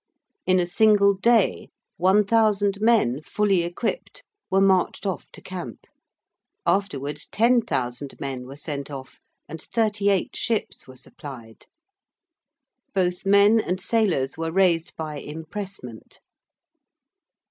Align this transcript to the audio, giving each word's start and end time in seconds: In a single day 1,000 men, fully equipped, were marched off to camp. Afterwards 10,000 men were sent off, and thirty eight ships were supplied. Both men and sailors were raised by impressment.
In 0.47 0.59
a 0.59 0.65
single 0.65 1.13
day 1.13 1.69
1,000 1.97 2.81
men, 2.81 3.21
fully 3.21 3.61
equipped, 3.61 4.23
were 4.49 4.59
marched 4.59 5.05
off 5.05 5.31
to 5.33 5.43
camp. 5.43 5.85
Afterwards 6.65 7.27
10,000 7.27 8.15
men 8.19 8.47
were 8.47 8.55
sent 8.55 8.89
off, 8.89 9.19
and 9.47 9.61
thirty 9.61 10.09
eight 10.09 10.35
ships 10.35 10.87
were 10.87 10.97
supplied. 10.97 11.67
Both 12.95 13.27
men 13.27 13.59
and 13.59 13.79
sailors 13.79 14.39
were 14.39 14.51
raised 14.51 14.95
by 14.95 15.19
impressment. 15.19 16.21